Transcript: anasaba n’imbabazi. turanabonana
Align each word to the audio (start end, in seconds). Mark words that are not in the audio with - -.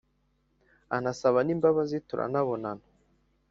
anasaba 0.97 1.39
n’imbabazi. 1.43 1.97
turanabonana 2.07 2.83